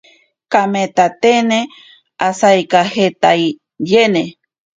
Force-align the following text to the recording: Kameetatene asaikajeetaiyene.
Kameetatene 0.51 1.59
asaikajeetaiyene. 2.27 4.23